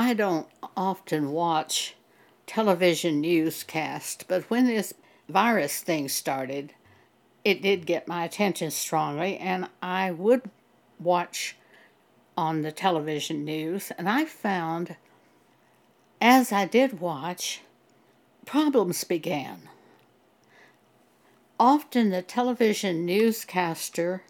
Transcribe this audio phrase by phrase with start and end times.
[0.00, 0.46] I don't
[0.78, 1.94] often watch
[2.46, 4.94] television newscast, but when this
[5.28, 6.72] virus thing started,
[7.44, 10.48] it did get my attention strongly, and I would
[10.98, 11.54] watch
[12.34, 14.96] on the television news, and I found
[16.18, 17.60] as I did watch,
[18.46, 19.68] problems began.
[21.58, 24.22] Often the television newscaster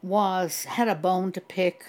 [0.00, 1.84] was had a bone to pick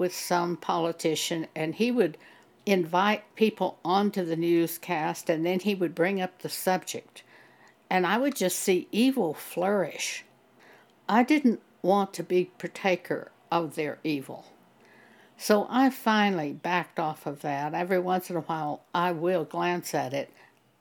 [0.00, 2.16] with some politician and he would
[2.64, 7.22] invite people onto the newscast and then he would bring up the subject
[7.90, 10.24] and I would just see evil flourish.
[11.06, 14.46] I didn't want to be partaker of their evil.
[15.36, 17.74] So I finally backed off of that.
[17.74, 20.32] Every once in a while I will glance at it,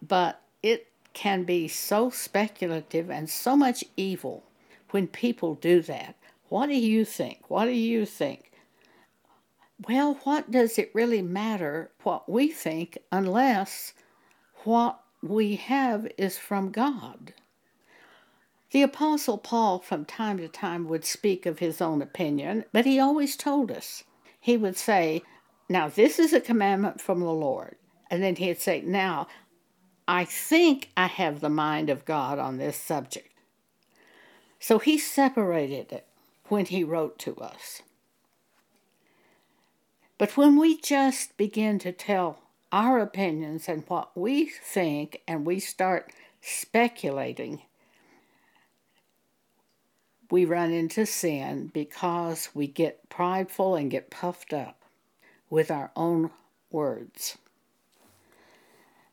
[0.01, 4.45] but it can be so speculative and so much evil
[4.91, 6.15] when people do that.
[6.47, 7.49] What do you think?
[7.49, 8.48] What do you think?
[9.87, 13.93] Well, what does it really matter what we think unless
[14.63, 17.33] what we have is from God?
[18.71, 22.99] The Apostle Paul, from time to time, would speak of his own opinion, but he
[22.99, 24.03] always told us.
[24.39, 25.23] He would say,
[25.69, 27.77] Now, this is a commandment from the Lord.
[28.11, 29.27] And then he'd say, Now,
[30.07, 33.29] I think I have the mind of God on this subject.
[34.59, 36.05] So he separated it
[36.49, 37.81] when he wrote to us.
[40.19, 42.41] But when we just begin to tell
[42.73, 46.11] our opinions and what we think and we start
[46.41, 47.61] speculating,
[50.29, 54.83] we run into sin because we get prideful and get puffed up
[55.49, 56.31] with our own
[56.69, 57.37] words.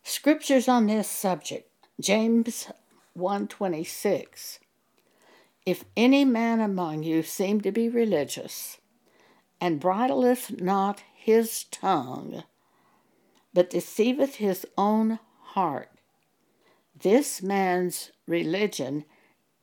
[0.03, 1.71] Scriptures on this subject,
[2.01, 2.69] James
[3.15, 4.59] 126.
[5.65, 8.79] If any man among you seem to be religious,
[9.61, 12.45] and bridleth not his tongue,
[13.53, 15.91] but deceiveth his own heart.
[16.99, 19.05] This man's religion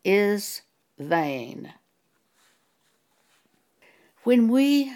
[0.03, 0.62] is
[0.97, 1.73] vain.
[4.23, 4.94] When we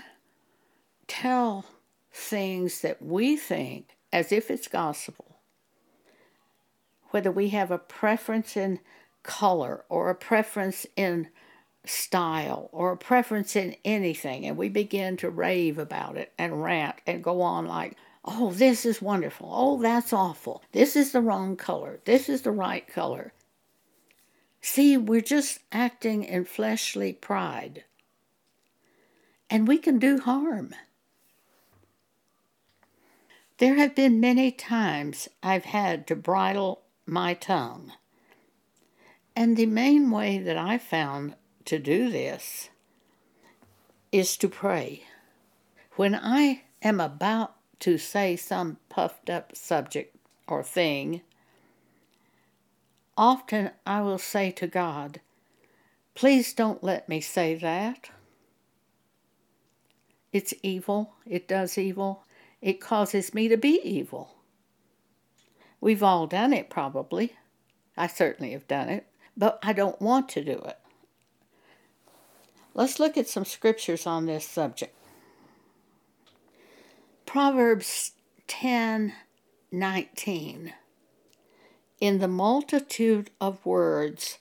[1.07, 1.65] tell
[2.11, 5.37] things that we think as if it's gospel,
[7.09, 8.79] whether we have a preference in
[9.23, 11.29] color or a preference in
[11.85, 16.95] style or a preference in anything, and we begin to rave about it and rant
[17.05, 17.95] and go on like,
[18.25, 19.49] oh, this is wonderful.
[19.51, 20.61] Oh, that's awful.
[20.73, 21.99] This is the wrong color.
[22.05, 23.33] This is the right color.
[24.59, 27.85] See, we're just acting in fleshly pride.
[29.49, 30.75] And we can do harm.
[33.59, 37.93] There have been many times I've had to bridle my tongue.
[39.35, 41.35] And the main way that I found
[41.67, 42.69] to do this
[44.11, 45.03] is to pray.
[45.95, 50.15] When I am about to say some puffed up subject
[50.47, 51.21] or thing,
[53.17, 55.19] often I will say to God,
[56.15, 58.09] Please don't let me say that.
[60.33, 61.13] It's evil.
[61.27, 62.23] It does evil.
[62.59, 64.35] It causes me to be evil.
[65.79, 67.33] We've all done it, probably.
[67.95, 69.05] I certainly have done it,
[69.35, 70.79] but I don't want to do it.
[72.77, 74.95] Let's look at some scriptures on this subject.
[77.25, 78.11] Proverbs
[78.45, 79.13] 10
[79.71, 80.73] 19.
[81.99, 84.37] In the multitude of words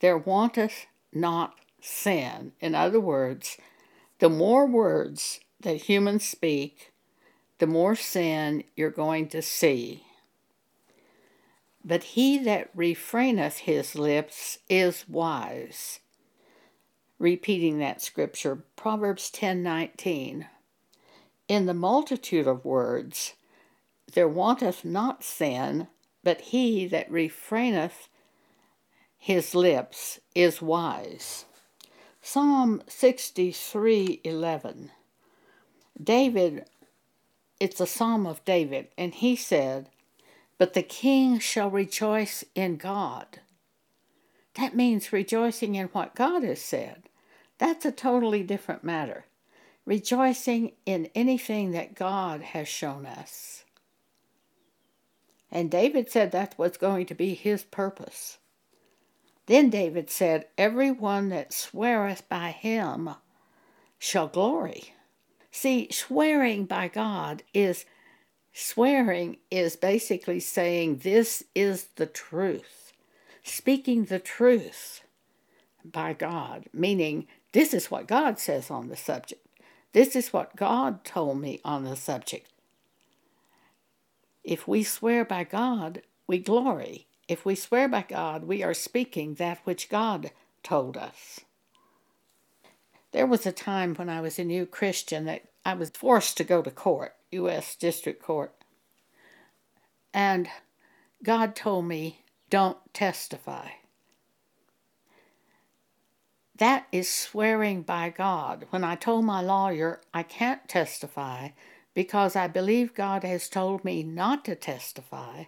[0.00, 2.50] there wanteth not sin.
[2.60, 3.56] In other words,
[4.18, 6.92] the more words that humans speak,
[7.58, 10.02] the more sin you're going to see.
[11.84, 16.00] But he that refraineth his lips is wise
[17.18, 20.46] repeating that scripture, Proverbs 10:19.
[21.48, 23.34] In the multitude of words
[24.12, 25.88] there wanteth not sin,
[26.22, 28.08] but he that refraineth
[29.18, 31.44] his lips is wise.
[32.22, 34.90] Psalm 63:11.
[36.02, 36.66] David
[37.60, 39.90] it's a psalm of David and he said,
[40.58, 43.40] "But the king shall rejoice in God."
[44.54, 47.07] That means rejoicing in what God has said.
[47.58, 49.24] That's a totally different matter.
[49.84, 53.64] Rejoicing in anything that God has shown us.
[55.50, 58.38] And David said that was going to be his purpose.
[59.46, 63.10] Then David said, Every one that sweareth by him
[63.98, 64.92] shall glory.
[65.50, 67.86] See, swearing by God is
[68.52, 72.92] swearing is basically saying this is the truth,
[73.42, 75.00] speaking the truth
[75.84, 79.46] by God, meaning this is what God says on the subject.
[79.92, 82.50] This is what God told me on the subject.
[84.44, 87.06] If we swear by God, we glory.
[87.26, 90.30] If we swear by God, we are speaking that which God
[90.62, 91.40] told us.
[93.12, 96.44] There was a time when I was a new Christian that I was forced to
[96.44, 97.74] go to court, U.S.
[97.74, 98.54] District Court.
[100.12, 100.48] And
[101.22, 103.68] God told me, don't testify.
[106.58, 108.66] That is swearing by God.
[108.70, 111.50] When I told my lawyer I can't testify
[111.94, 115.44] because I believe God has told me not to testify,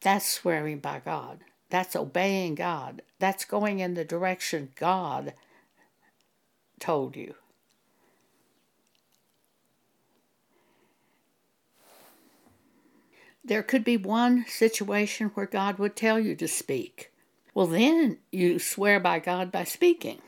[0.00, 1.40] that's swearing by God.
[1.70, 3.02] That's obeying God.
[3.18, 5.34] That's going in the direction God
[6.78, 7.34] told you.
[13.44, 17.10] There could be one situation where God would tell you to speak.
[17.58, 20.22] Well, then you swear by God by speaking.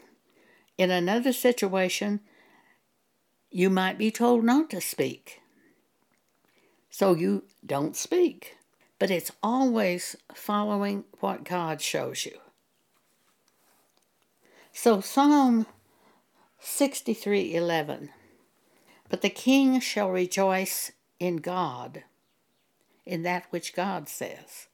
[0.76, 2.22] In another situation,
[3.52, 5.40] you might be told not to speak.
[6.90, 8.56] So you don't speak.
[8.98, 12.36] But it's always following what God shows you.
[14.72, 15.66] So Psalm
[16.60, 18.08] 63:11
[19.08, 20.90] But the king shall rejoice
[21.20, 22.02] in God
[23.06, 24.66] in that which God says.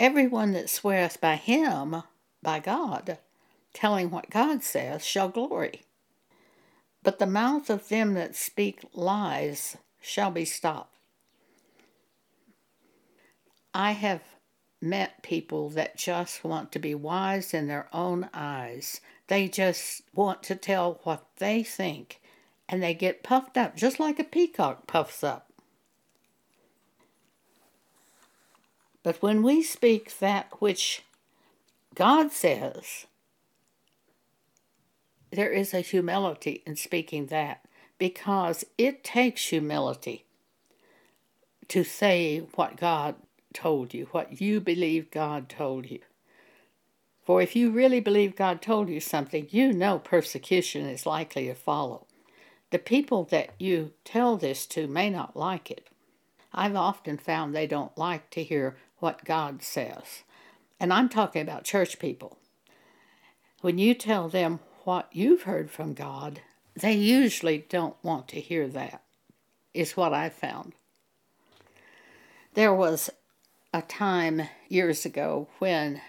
[0.00, 2.02] Everyone that sweareth by him,
[2.42, 3.18] by God,
[3.74, 5.82] telling what God says, shall glory.
[7.02, 10.96] But the mouth of them that speak lies shall be stopped.
[13.74, 14.22] I have
[14.80, 19.02] met people that just want to be wise in their own eyes.
[19.28, 22.22] They just want to tell what they think,
[22.70, 25.49] and they get puffed up, just like a peacock puffs up.
[29.02, 31.02] But when we speak that which
[31.94, 33.06] God says,
[35.30, 37.64] there is a humility in speaking that
[37.98, 40.24] because it takes humility
[41.68, 43.14] to say what God
[43.54, 46.00] told you, what you believe God told you.
[47.24, 51.54] For if you really believe God told you something, you know persecution is likely to
[51.54, 52.06] follow.
[52.70, 55.88] The people that you tell this to may not like it.
[56.52, 60.22] I've often found they don't like to hear what God says.
[60.78, 62.38] And I'm talking about church people.
[63.60, 66.40] When you tell them what you've heard from God,
[66.74, 69.02] they usually don't want to hear that,
[69.74, 70.72] is what I found.
[72.54, 73.10] There was
[73.72, 76.00] a time years ago when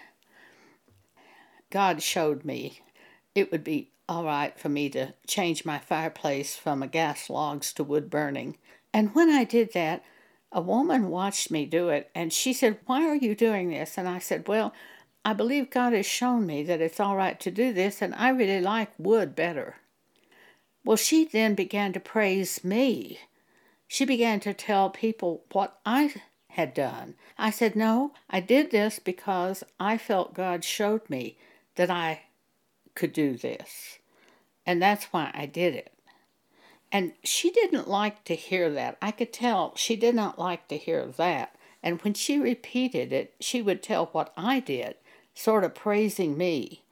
[1.70, 2.80] God showed me
[3.34, 7.72] it would be all right for me to change my fireplace from a gas logs
[7.74, 8.58] to wood burning.
[8.92, 10.04] And when I did that,
[10.52, 13.96] a woman watched me do it and she said, Why are you doing this?
[13.96, 14.72] And I said, Well,
[15.24, 18.30] I believe God has shown me that it's all right to do this, and I
[18.30, 19.76] really like wood better.
[20.84, 23.20] Well, she then began to praise me.
[23.86, 26.14] She began to tell people what I
[26.48, 27.14] had done.
[27.38, 31.38] I said, No, I did this because I felt God showed me
[31.76, 32.22] that I
[32.94, 33.98] could do this.
[34.66, 35.92] And that's why I did it.
[36.92, 38.98] And she didn't like to hear that.
[39.00, 41.56] I could tell she did not like to hear that.
[41.82, 44.96] And when she repeated it, she would tell what I did,
[45.34, 46.82] sort of praising me.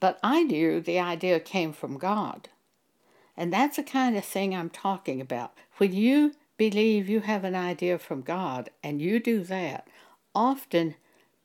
[0.00, 2.50] But I knew the idea came from God.
[3.34, 5.54] And that's the kind of thing I'm talking about.
[5.78, 9.88] When you believe you have an idea from God and you do that,
[10.34, 10.94] often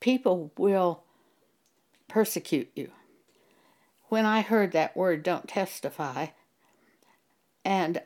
[0.01, 1.03] people will
[2.09, 2.91] persecute you.
[4.09, 6.27] When I heard that word, don't testify,
[7.67, 8.01] and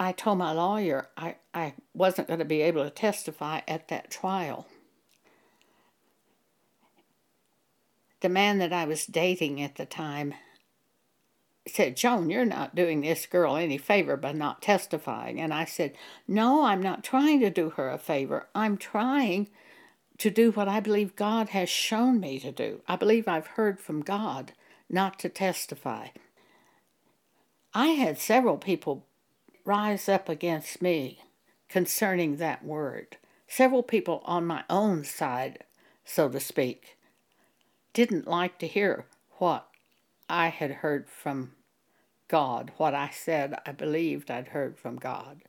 [0.00, 4.10] I told my lawyer I, I wasn't going to be able to testify at that
[4.10, 4.66] trial.
[8.20, 10.34] The man that I was dating at the time
[11.68, 15.40] said, Joan, you're not doing this girl any favor by not testifying.
[15.40, 15.92] And I said,
[16.26, 18.48] No, I'm not trying to do her a favor.
[18.56, 19.48] I'm trying
[20.18, 22.80] to do what I believe God has shown me to do.
[22.88, 24.54] I believe I've heard from God
[24.90, 26.08] not to testify.
[27.74, 29.06] I had several people
[29.64, 31.20] rise up against me
[31.68, 33.18] concerning that word.
[33.46, 35.64] Several people on my own side,
[36.04, 36.96] so to speak,
[37.92, 39.06] didn't like to hear
[39.38, 39.68] what
[40.28, 41.52] I had heard from
[42.28, 45.42] God, what I said I believed I'd heard from God.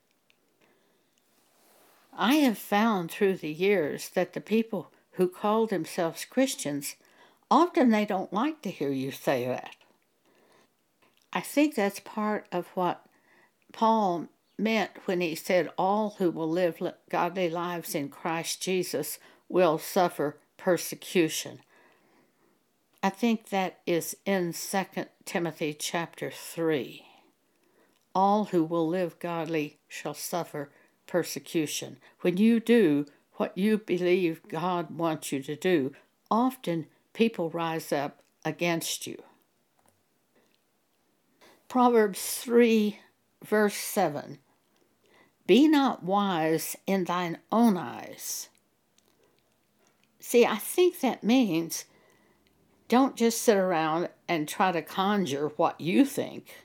[2.13, 6.95] I have found through the years that the people who call themselves Christians
[7.49, 9.75] often they don't like to hear you say that.
[11.31, 13.05] I think that's part of what
[13.71, 19.77] Paul meant when he said, All who will live godly lives in Christ Jesus will
[19.77, 21.59] suffer persecution.
[23.01, 24.85] I think that is in 2
[25.23, 27.05] Timothy chapter 3.
[28.13, 30.71] All who will live godly shall suffer
[31.07, 31.97] persecution.
[32.21, 33.05] When you do
[33.35, 35.93] what you believe God wants you to do,
[36.29, 39.23] often people rise up against you.
[41.69, 42.97] Proverbs 3,
[43.45, 44.39] verse 7
[45.45, 48.49] Be not wise in thine own eyes.
[50.19, 51.85] See, I think that means
[52.87, 56.55] don't just sit around and try to conjure what you think.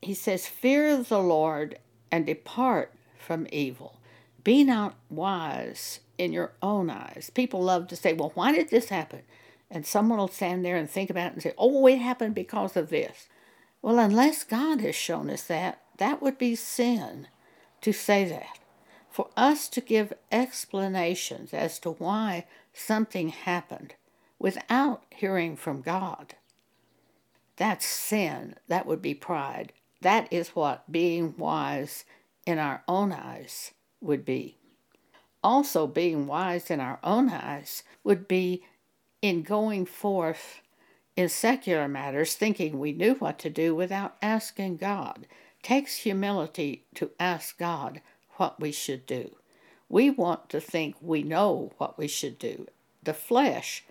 [0.00, 1.78] He says, Fear the Lord
[2.10, 4.00] and depart from evil.
[4.44, 7.30] Be not wise in your own eyes.
[7.34, 9.24] People love to say, Well, why did this happen?
[9.74, 12.76] And someone will stand there and think about it and say, Oh, it happened because
[12.76, 13.26] of this.
[13.82, 17.26] Well, unless God has shown us that, that would be sin
[17.80, 18.60] to say that.
[19.10, 23.94] For us to give explanations as to why something happened
[24.38, 26.34] without hearing from God,
[27.56, 28.54] that's sin.
[28.68, 29.72] That would be pride.
[30.00, 32.04] That is what being wise
[32.46, 34.56] in our own eyes would be.
[35.42, 38.64] Also, being wise in our own eyes would be
[39.24, 40.60] in going forth
[41.16, 45.26] in secular matters thinking we knew what to do without asking God.
[45.62, 48.02] Takes humility to ask God
[48.32, 49.36] what we should do.
[49.88, 52.66] We want to think we know what we should do.
[53.02, 53.84] The flesh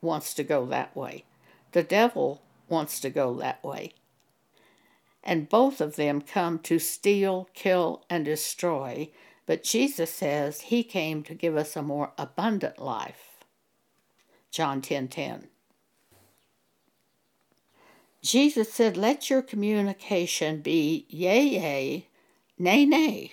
[0.00, 1.24] wants to go that way.
[1.72, 3.92] The devil wants to go that way
[5.22, 9.10] and both of them come to steal, kill, and destroy.
[9.46, 13.29] But Jesus says he came to give us a more abundant life.
[14.50, 15.48] John 10 10.
[18.22, 22.06] Jesus said, Let your communication be yea, yea,
[22.58, 23.32] nay, nay.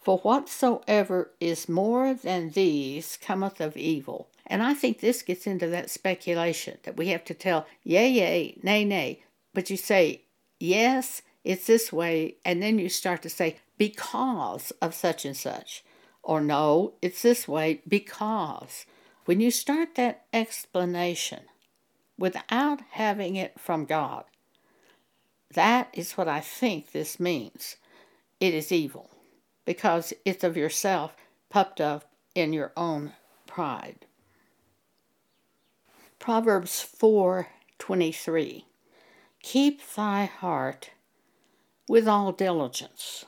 [0.00, 4.28] For whatsoever is more than these cometh of evil.
[4.46, 8.58] And I think this gets into that speculation that we have to tell yea, yea,
[8.62, 9.22] nay, nay
[9.54, 10.22] but you say,
[10.58, 15.84] yes, it's this way, and then you start to say, because of such and such.
[16.22, 18.86] Or no, it's this way because.
[19.24, 21.44] When you start that explanation
[22.18, 24.24] without having it from God,
[25.54, 27.76] that is what I think this means.
[28.40, 29.10] It is evil
[29.64, 31.14] because it's of yourself
[31.50, 33.12] puffed up in your own
[33.46, 34.06] pride.
[36.18, 38.64] Proverbs 4:23
[39.42, 40.90] Keep thy heart
[41.88, 43.24] with all diligence,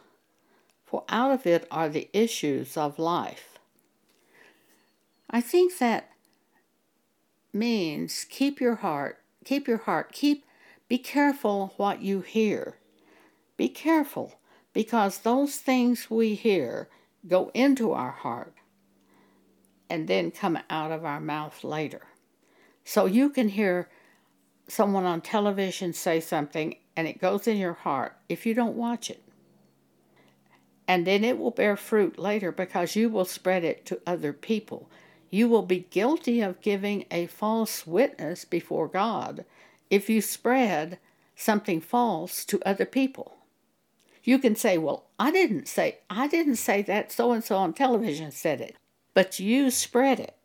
[0.87, 3.54] for out of it are the issues of life.
[5.35, 6.11] I think that
[7.53, 10.45] means keep your heart, keep your heart, keep,
[10.87, 12.77] be careful what you hear.
[13.57, 14.39] Be careful
[14.73, 16.89] because those things we hear
[17.27, 18.55] go into our heart
[19.91, 22.03] and then come out of our mouth later.
[22.85, 23.89] So you can hear
[24.69, 29.11] someone on television say something and it goes in your heart if you don't watch
[29.11, 29.21] it.
[30.87, 34.89] And then it will bear fruit later because you will spread it to other people.
[35.35, 39.45] You will be guilty of giving a false witness before God
[39.91, 41.01] if you spread
[41.35, 43.39] something false to other people.
[44.23, 47.73] You can say, "Well, I didn't say I didn't say that so and so on
[47.73, 48.77] television said it."
[49.13, 50.37] But you spread it.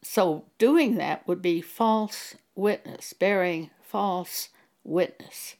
[0.00, 4.50] So doing that would be false witness, bearing false
[4.84, 5.56] witness.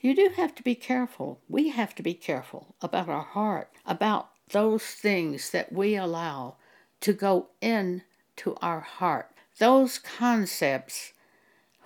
[0.00, 1.40] You do have to be careful.
[1.48, 6.58] We have to be careful about our heart, about those things that we allow
[7.04, 8.00] to go in
[8.34, 11.12] to our heart, those concepts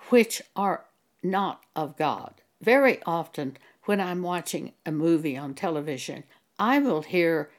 [0.07, 0.85] which are
[1.21, 2.35] not of God.
[2.61, 6.23] Very often, when I'm watching a movie on television,
[6.57, 7.51] I will hear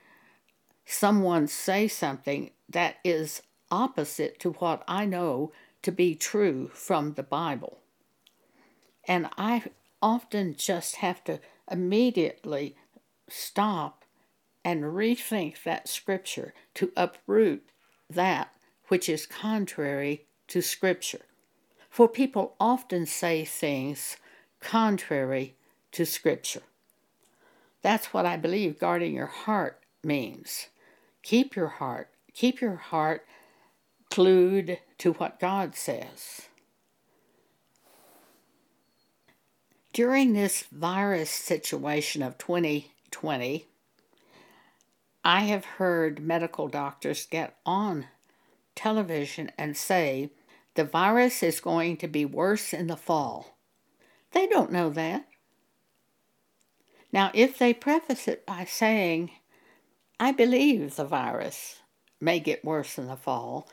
[0.87, 5.53] someone say something that is opposite to what I know
[5.83, 7.81] to be true from the Bible.
[9.07, 9.65] And I
[10.01, 11.41] often just have to
[11.71, 12.75] immediately
[13.29, 14.00] stop
[14.65, 17.65] and rethink that scripture to uproot
[18.09, 18.53] that
[18.89, 21.23] which is contrary to scripture.
[21.89, 24.17] For people often say things
[24.61, 25.55] contrary
[25.93, 26.63] to scripture.
[27.83, 30.67] That's what I believe guarding your heart means.
[31.23, 33.25] Keep your heart, keep your heart
[34.11, 36.43] glued to what God says.
[39.93, 43.67] During this virus situation of 2020,
[45.25, 48.07] I have heard medical doctors get on
[48.75, 50.31] television and say
[50.75, 53.59] the virus is going to be worse in the fall.
[54.33, 55.27] They don't know that.
[57.13, 59.33] Now, if they preface it by saying,
[60.19, 61.81] I believe the virus
[62.21, 63.69] may get worse in the fall,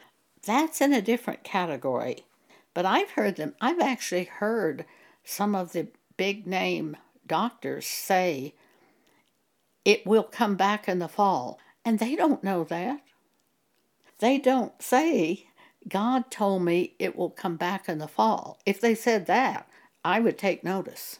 [0.45, 2.25] that's in a different category.
[2.73, 4.85] But I've heard them, I've actually heard
[5.23, 5.87] some of the
[6.17, 8.55] big name doctors say
[9.87, 12.99] it will come back in the fall, and they don't know that.
[14.19, 15.47] They don't say,
[15.87, 18.59] God told me it will come back in the fall.
[18.65, 19.69] If they said that,
[20.03, 21.19] I would take notice.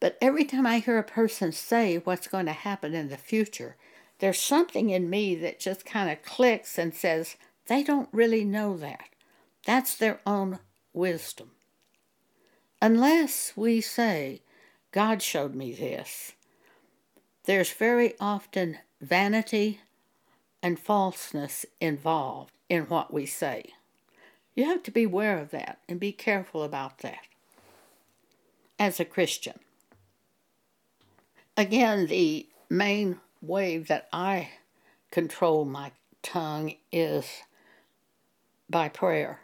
[0.00, 3.76] But every time I hear a person say what's going to happen in the future,
[4.20, 8.78] there's something in me that just kind of clicks and says, they don't really know
[8.78, 9.10] that.
[9.66, 10.58] That's their own
[10.94, 11.50] wisdom.
[12.80, 14.40] Unless we say,
[14.90, 16.32] God showed me this,
[17.44, 19.80] there's very often vanity
[20.62, 23.72] and falseness involved in what we say.
[24.54, 27.26] You have to be aware of that and be careful about that
[28.78, 29.58] as a Christian.
[31.56, 34.50] Again, the main way that I
[35.10, 37.26] control my tongue is
[38.70, 39.40] by prayer.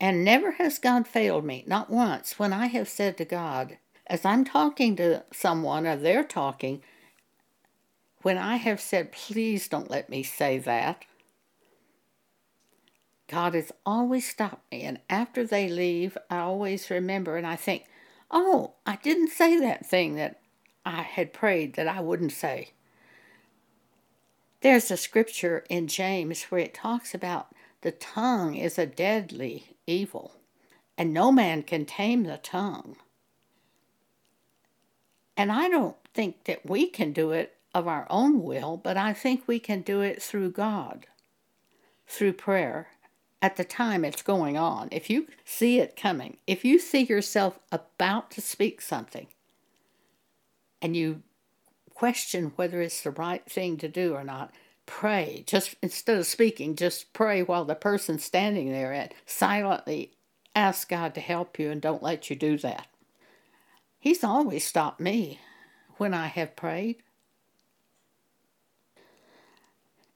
[0.00, 3.78] And never has God failed me, not once, when I have said to God,
[4.12, 6.82] as I'm talking to someone or they're talking,
[8.20, 11.06] when I have said, please don't let me say that,
[13.26, 14.82] God has always stopped me.
[14.82, 17.84] And after they leave, I always remember and I think,
[18.30, 20.42] oh, I didn't say that thing that
[20.84, 22.72] I had prayed that I wouldn't say.
[24.60, 27.46] There's a scripture in James where it talks about
[27.80, 30.36] the tongue is a deadly evil,
[30.98, 32.96] and no man can tame the tongue.
[35.36, 39.12] And I don't think that we can do it of our own will, but I
[39.12, 41.06] think we can do it through God,
[42.06, 42.88] through prayer,
[43.40, 44.88] at the time it's going on.
[44.92, 49.26] If you see it coming, if you see yourself about to speak something,
[50.80, 51.22] and you
[51.94, 54.52] question whether it's the right thing to do or not,
[54.86, 55.44] pray.
[55.46, 60.12] Just instead of speaking, just pray while the person's standing there and silently
[60.54, 62.86] ask God to help you and don't let you do that.
[64.02, 65.38] He's always stopped me
[65.96, 66.96] when I have prayed.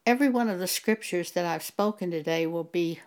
[0.05, 2.99] Every one of the scriptures that I've spoken today will be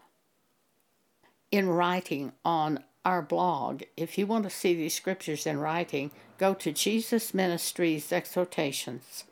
[1.51, 3.83] in writing on our blog.
[3.97, 9.25] If you want to see these scriptures in writing, go to Jesus Ministries Exhortations.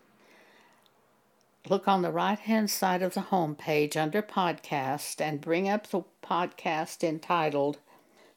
[1.69, 5.87] Look on the right hand side of the home page under podcast and bring up
[5.87, 7.77] the podcast entitled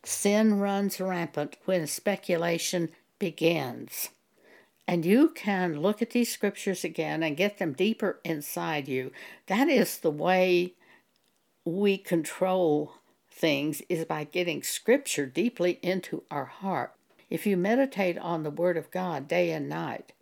[0.04, 2.90] Sin Runs Rampant When Speculation
[3.20, 4.08] begins.
[4.88, 9.12] And you can look at these scriptures again and get them deeper inside you.
[9.46, 10.74] That is the way
[11.64, 12.94] we control
[13.30, 16.94] things is by getting scripture deeply into our heart.
[17.28, 20.12] If you meditate on the word of God day and night,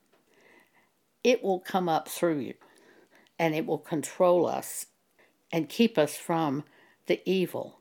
[1.24, 2.54] it will come up through you
[3.38, 4.86] and it will control us
[5.50, 6.64] and keep us from
[7.06, 7.78] the evil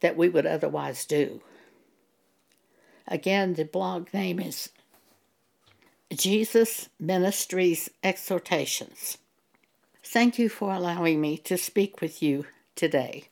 [0.00, 1.40] that we would otherwise do.
[3.06, 4.70] Again, the blog name is
[6.12, 9.18] Jesus Ministries Exhortations.
[10.02, 13.24] Thank you for allowing me to speak with you today.